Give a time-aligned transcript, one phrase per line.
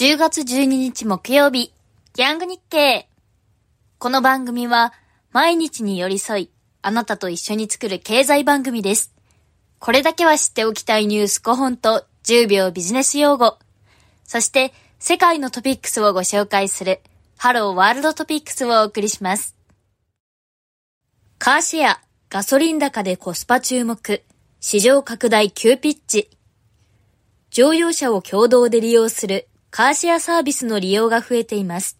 [0.00, 1.74] 10月12日木曜日、
[2.14, 3.08] ヤング日経。
[3.98, 4.92] この番組は、
[5.32, 6.50] 毎日に寄り添い、
[6.82, 9.12] あなたと一緒に作る経済番組です。
[9.80, 13.58] これだけは知っておきたいニュース5本と10秒ビジネス用語。
[14.22, 17.00] そして、世界のトピックスをご紹介する、
[17.36, 19.56] ハローワールドトピックスをお送りします。
[21.40, 24.22] カーシェア、ガソリン高でコスパ注目、
[24.60, 26.30] 市場拡大急ピッチ。
[27.50, 31.98] 乗用車を共同で利用するカーシェアサービスの利用が増えています。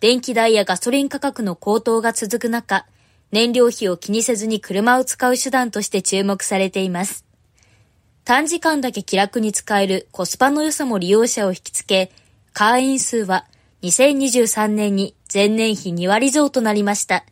[0.00, 2.86] 電気代やガソリン価格の高騰が続く中、
[3.32, 7.24] 燃料費を気にせずに車を使う手段として注目されています。
[8.24, 12.12] 短時間だけ気楽に使えるコスパの良さも利用者を引きつけ、
[12.52, 13.46] 会員数は
[13.82, 17.24] 2023年に前年比2割増となりました。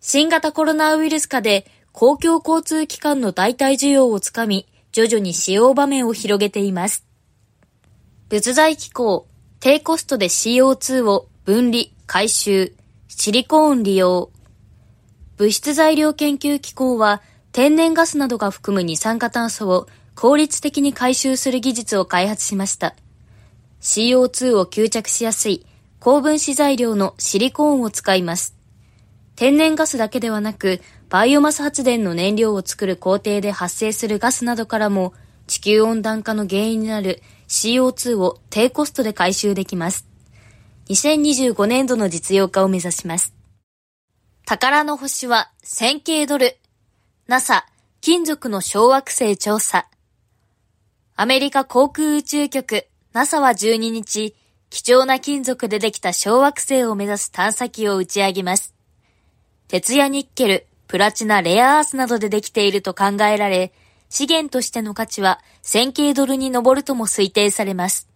[0.00, 7.07] 新型コロナウイルス化で公共交通機関の代替需要をつかみ、徐々に使用場面を広げています。
[8.30, 9.26] 物材機構、
[9.58, 12.74] 低コストで CO2 を分離、回収、
[13.08, 14.30] シリコーン利用。
[15.38, 22.94] 物質材料研究機構は、天然ガスなどが含む二酸化炭素を効率的に回収する技術を開発しました。
[23.80, 25.64] CO2 を吸着しやすい
[25.98, 28.54] 高分子材料のシリコーンを使います。
[29.36, 35.14] 天然ガスだけではなく、バイオマス発電の燃料を作る工程で発生するガスなどからも
[35.48, 40.06] 地球温暖化の原因になる CO2 を低コストで回収できます。
[40.90, 43.34] 2025年度の実用化を目指します。
[44.46, 46.56] 宝の星は1000系ドル。
[47.26, 47.66] NASA
[48.00, 49.88] 金属の小惑星調査。
[51.16, 54.36] アメリカ航空宇宙局 NASA は12日、
[54.70, 58.74] 貴重な金属でできた小惑星を目指す探査機を打ち上げます。
[59.66, 63.72] 鉄やニッケル、プラチナ、レアアースなどでできていると考えられ、
[64.08, 68.08] 資源としての価値は1000系ドルに上るとも推定されます。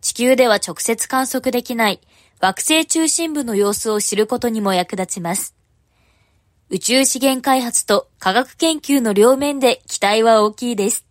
[0.00, 2.00] 地球では直接観測できない
[2.40, 5.54] 惑星中心部の様子を知ることにも役立ちます。
[6.70, 11.06] 宇宙資源開発と科学研究の両面で期待は大きいです。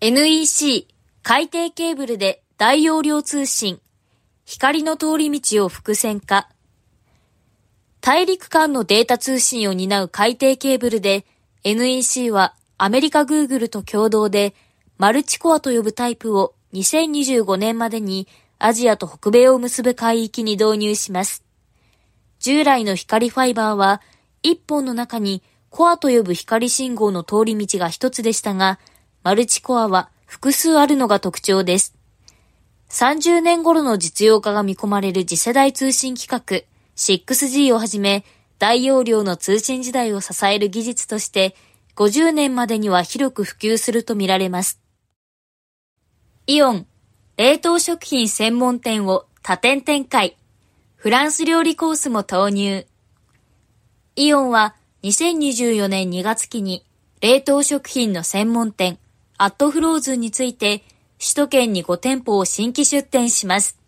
[0.00, 0.86] NEC
[1.22, 3.80] 海底ケーブルで大容量通信
[4.44, 6.48] 光の通り道を伏線化
[8.02, 11.24] 大陸間のデータ通信を担う海底ケーブルで
[11.66, 14.54] NEC はアメリカグーグルと共同で
[14.98, 18.28] マルチコアと呼ぶタイプを2025年までに
[18.60, 21.42] アジアと北米を結ぶ海域に導入します。
[22.38, 24.00] 従来の光ファイバーは
[24.44, 28.78] 一本の中にコアと呼ぶ光信号の通り道が一つでしたが、
[29.24, 31.96] マルチコアは複数あるのが特徴です。
[32.90, 38.24] 30年頃の実用化が見込まれる次世代通信規格 6G をはじめ
[38.58, 41.54] 大容量の通信時代を支える技術として、
[41.96, 44.80] 50年までには広く普及するとみられます。
[46.46, 46.86] イオン、
[47.36, 50.36] 冷凍食品専門店を多店展開。
[50.94, 52.86] フランス料理コースも投入。
[54.16, 56.84] イオンは2024年2月期に
[57.20, 58.98] 冷凍食品の専門店、
[59.38, 60.82] アットフローズンについて
[61.18, 63.78] 首都圏に5店舗を新規出店します。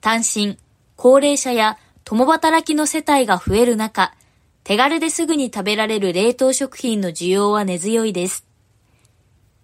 [0.00, 0.58] 単身、
[0.96, 1.78] 高齢者や
[2.08, 4.14] 共働きの世帯が増える中、
[4.62, 8.46] 手軽ですぐに食べられる冷凍食品の需要は根強いです。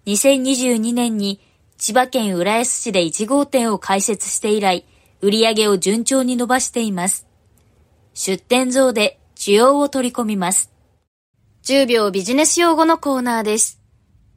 [0.07, 1.39] 2022年に
[1.77, 4.85] 千葉県浦安市で1号店を開設して以来、
[5.21, 7.27] 売り上げを順調に伸ばしています。
[8.13, 10.69] 出店増で需要を取り込みます。
[11.63, 13.79] 10秒ビジネス用語のコーナーです。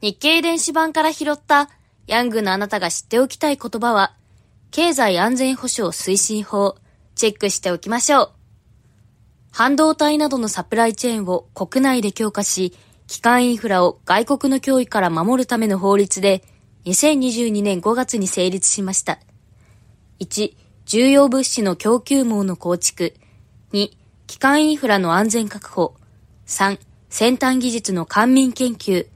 [0.01, 1.71] 日経電子版から拾った
[2.07, 4.15] ヤングのあなたが知っておきたい言葉は、
[4.71, 6.77] 経済安全保障推進法、
[7.17, 8.33] チェックしておきましょう。
[9.51, 12.75] 半導体などのサプライチェーンを国内で強化し、
[13.07, 16.45] 基幹インフラを外国の脅威から守るための法律で、
[16.85, 19.19] 2022年5月に成立しました。
[20.21, 23.15] 1、重要物資の供給網の構築。
[23.73, 23.91] 2、
[24.27, 25.95] 基幹インフラの安全確保。
[26.47, 26.79] 3、
[27.09, 29.07] 先端技術の官民研究。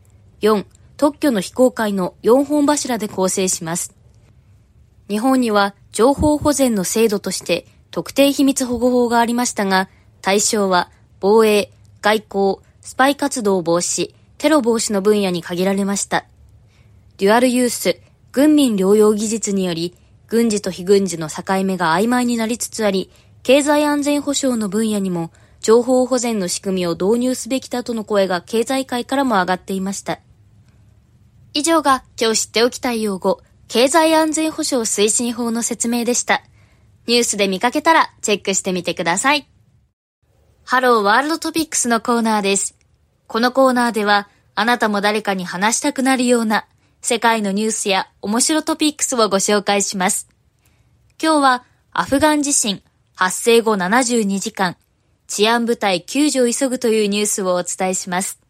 [0.41, 0.65] 4、
[0.97, 3.94] 特許の非公開の4本柱で構成します。
[5.10, 9.89] 日本には情報保全の制度として特定秘密保護法がありましたが、
[10.22, 10.91] 対象は
[11.21, 11.72] 防衛、
[12.03, 16.25] 外交、スパイ活動防止、テロ防止の分野に限られました。
[17.19, 18.01] デュアルユース、
[18.33, 19.95] 軍民療養技術により、
[20.28, 23.10] 軍事と非軍事の境目が曖昧になりつつあり、
[23.42, 30.21] 経済安全保障の分野にも情報保全の仕組みを導入すべきだとの声が経済界からも上がっていました。
[31.53, 36.43] 以上が今日知っておきたい用語、経済安全保障推進法の説明でした。
[37.06, 39.48] ニュースで見かけたらチェックしてみてください。
[40.64, 42.76] ハローワールドトピックスのコーナーです。
[43.26, 46.66] このコーナーでは、あなたも誰かに話したくなるような、
[47.02, 50.28] 世界のニュースや面白トピックスをご紹介します。
[51.22, 52.82] 今日はアフガン地震
[53.14, 54.76] 発生後72時間
[55.26, 58.41] 治安部隊救助を急ぐというニュースをお伝えします。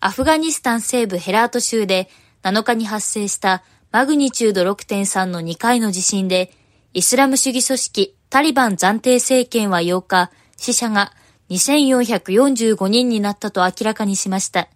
[0.00, 2.08] アフガニスタン西部ヘラート州で
[2.42, 3.62] 7日に発生した
[3.92, 6.50] マグニチュード6.3の2回の地震で
[6.94, 11.12] イスラム主義組織タリバン暫定政権は8日死者が
[11.48, 14.68] 2445人になったと明らかにしました。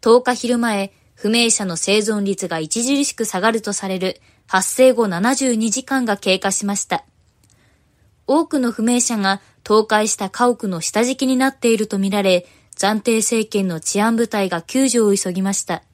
[0.00, 7.04] 10日昼前、不明者の生存率が著しく下がるとされる発生後72時間が経過しました。
[8.26, 12.46] 多くの不明者が倒壊した家屋の下敷きになっているとみられ、
[12.76, 15.84] 暫定政権の治安部隊が救助を急ぎました。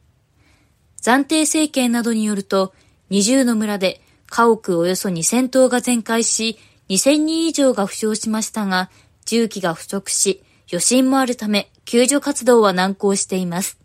[1.03, 2.73] 暫定政権などによると、
[3.11, 6.59] 20の村で家屋およそ2000棟が全壊し、
[6.89, 8.91] 2000人以上が負傷しましたが、
[9.25, 13.79] 重機が不足し、余震もあるため、救助活動は難航しています。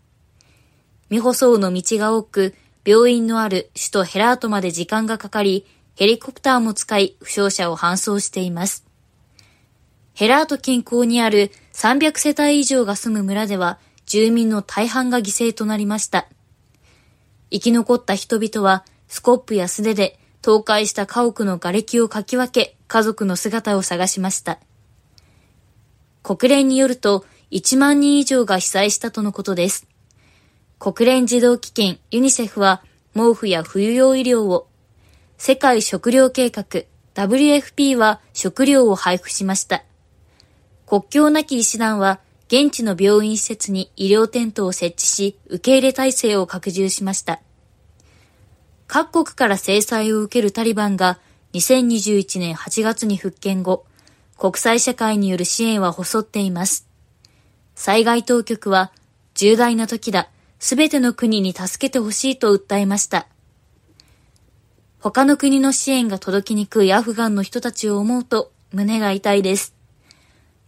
[1.08, 2.54] 未舗装の道が多く、
[2.84, 8.84] 病院のある首都ヘラートまで時間がかかり、ヘリコプターも使い負傷者を搬送しています。
[10.14, 16.28] ヘラート近郊にある300世帯以上が住む村では、住民の大半が犠牲となりました。
[17.50, 24.58] 生き残った人々は、スコップや素手で倒壊した家屋の瓦礫をかき分け、家族の姿を探しました。
[26.22, 29.86] 国連によると、1万人以上が被災したとのことです。
[30.78, 32.82] 国連児童基金ユニセフは
[33.14, 34.66] 毛布や冬用医療を、
[35.38, 36.64] 世界食糧計画
[37.14, 39.84] WFP は食料を配布しました。
[40.86, 47.40] 国境なき医師団は現地の病院施設に医療テントを設置し受け入れ体制を拡充しました。
[48.94, 51.18] 各国から制裁を受けるタリバンが
[51.54, 53.86] 2021年8月に復権後、
[54.36, 56.86] 国際社会による支援は細っています。
[57.74, 58.92] 災害当局は
[59.32, 60.28] 重大な時だ、
[60.58, 63.28] すべての国に助けてほしいと訴えました。
[65.00, 69.74] 他の国の支援が届きにくいアフガンの人たちを思うと胸が痛いです。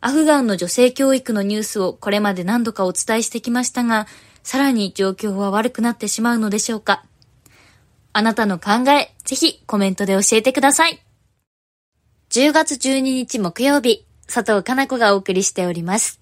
[0.00, 4.06] アフガンの女性教育のニュースをこれまで何度かお伝えしてきましたが、
[4.43, 7.05] さらに状況は悪くなってしまうのでしょうか。
[8.16, 11.02] あなたの考え、ぜひコメントで教えてください。
[12.31, 16.20] 10月12日木曜日、佐藤かな子がお送りしております。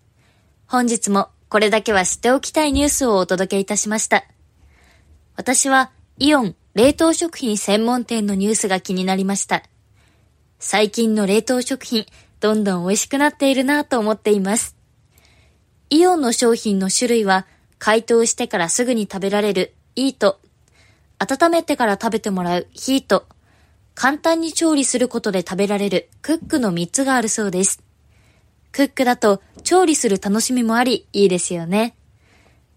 [0.67, 4.25] 本日もこれだけは知っておきたいニュースをお届けいたしました。
[5.37, 9.63] 私はイオン冷凍食品専門店のニュースが気になりました。
[10.59, 12.07] 最近の冷凍食品、
[12.41, 14.77] どんどん美味しくなっているなと思っています。
[15.91, 17.47] イオンの商品の種類は、
[17.79, 20.41] 解凍してからすぐに食べられるイート、
[21.23, 23.27] 温めてから食べてもらうヒート、
[23.95, 27.81] 簡単に調理することで食べられるクックの3つがあるそうです。
[28.73, 31.95] クックだと調理する楽しみもあり、いいですよね。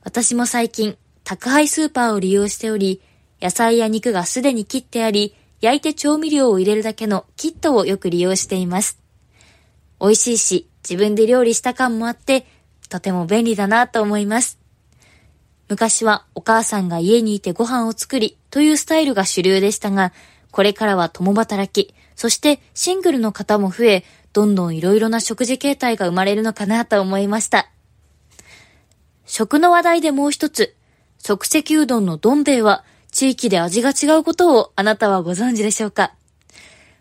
[0.04, 3.02] 私も最近、宅配スーパーを利用しており、
[3.42, 9.00] 野菜や肉がすでに切ってあり、焼いて調味料を入れるだけのキットをよく利用しています。
[10.00, 12.46] 美味しいし、自分で料理した感もあって、
[12.90, 14.65] とても便利だなと思います。
[15.68, 20.14] 昔はお母さんが家にいてご飯を作りというスタイルが主流でしたが、
[20.52, 27.70] これからは共働き、そしてシングルの方も増え、どんどんいろいろな食事形態が生まれるのかなと思いました。
[29.26, 30.76] 食の話題でもう一つ、
[31.18, 36.14] 即席うどんのどん兵衛は地域で味が違うことをあなたはご存知でしょうか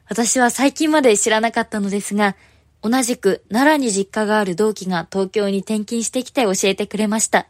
[0.09, 2.37] 私は最近まで知らなかったのですが、
[2.83, 7.47] 同じく奈良に実家がある同期が東京に転勤してきて教えてくれました。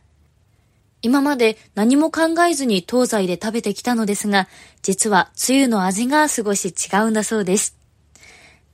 [1.05, 4.49] 今まで何も考えずに東西で食べてきたのですが、
[4.81, 7.77] 実はつゆの味が少し違うんだそうです。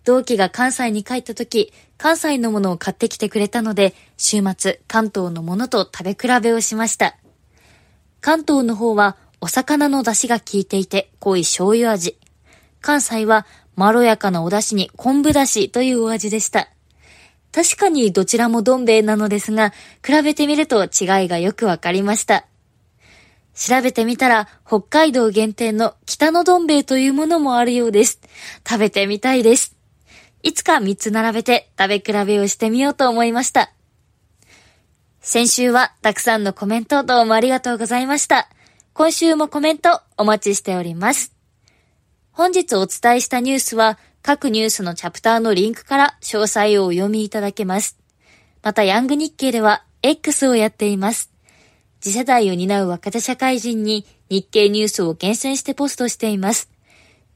[0.04, 7.16] 同期が関西に帰った時、関西のものを買ってきてくれたので、週末関東のものと食べ比べをしました。
[8.20, 12.16] 関東の方はお魚の出汁が効いていて濃い醤油味。
[12.80, 13.44] 関西は
[13.74, 16.68] まろやかなお出汁に昆布出汁というお味でした。
[17.52, 19.70] 確かにどちらもどん兵衛なのですが、
[20.04, 20.88] 比べてみると違い
[21.28, 22.46] がよくわかりました。
[23.54, 28.20] 調べてみたら、北海道限定の北のどん兵衛というものもあるようです。
[28.68, 29.76] 食べてみたいです。
[30.42, 33.72] いつか3つ並べて食べ比べをしてみようと思いました。
[35.20, 38.48] 先週はたくさんのコメントどうもありがとうございました。
[38.94, 41.34] 今週もコメントお待ちしております。
[42.32, 47.98] 本日お伝えしたニュースは各ニュースのチャプターのリンクから詳細をお読みいただけます。
[48.62, 51.30] またヤング日経では X をやっています。
[52.00, 56.70] 次世代を担う若手社会人に日経ニュースを厳選してポストしています。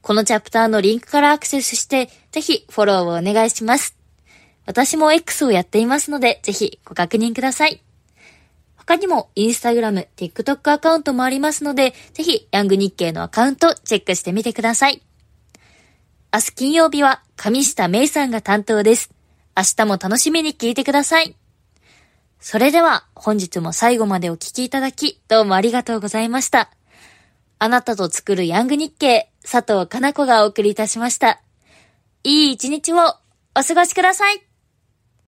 [0.01, 3.97] このチャプターのリンクからアクセスして、ぜひフォローをお願いします。
[4.67, 7.81] 私も X をやっていますので、ぜひご確認ください。
[8.75, 15.01] 他にもインスタグラム、TikTok アカウントもありますので、ぜひヤング日経のアカウントチェックしてみてください。
[16.35, 19.09] 明日金曜日は上下芽さんが担当です。
[19.55, 21.33] 明日も楽しみに聞いてください。
[22.41, 26.71] それでは本日も最後までお聴きいただきどうもありがとうございました。
[27.57, 31.41] あなたと作るヤング日経、佐藤かな子がお送りいたしました。
[32.25, 34.54] いい一日をお過ごしください。